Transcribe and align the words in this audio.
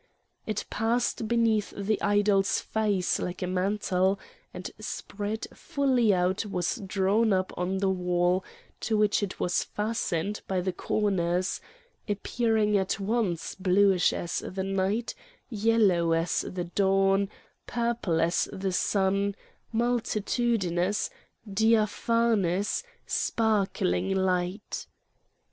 It 0.47 0.65
passed 0.71 1.27
beneath 1.27 1.75
the 1.77 2.01
idol's 2.01 2.59
face 2.59 3.19
like 3.19 3.43
a 3.43 3.45
mantle, 3.45 4.19
and 4.51 4.71
spread 4.79 5.45
fully 5.53 6.11
out 6.11 6.43
was 6.43 6.77
drawn 6.77 7.31
up 7.31 7.53
on 7.55 7.77
the 7.77 7.89
wall 7.91 8.43
to 8.79 8.97
which 8.97 9.21
it 9.21 9.39
was 9.39 9.63
fastened 9.63 10.41
by 10.47 10.59
the 10.59 10.73
corners, 10.73 11.61
appearing 12.09 12.75
at 12.77 12.99
once 12.99 13.53
bluish 13.53 14.11
as 14.11 14.39
the 14.39 14.63
night, 14.63 15.13
yellow 15.51 16.13
as 16.13 16.41
the 16.49 16.63
dawn, 16.63 17.29
purple 17.67 18.19
as 18.19 18.49
the 18.51 18.71
sun, 18.71 19.35
multitudinous, 19.71 21.11
diaphanous, 21.47 22.81
sparkling 23.05 24.15
light. 24.15 24.87